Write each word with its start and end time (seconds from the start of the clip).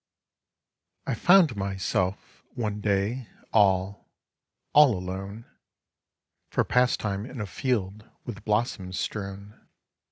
I 1.05 1.13
found 1.13 1.55
myself 1.55 2.41
one 2.55 2.81
day 2.81 3.27
all, 3.53 4.09
all 4.73 4.97
alone, 4.97 5.45
For 6.49 6.63
pastime 6.63 7.23
in 7.27 7.39
a 7.39 7.45
field 7.45 8.09
with 8.25 8.43
blossoms 8.43 8.99
strewn. 8.99 9.61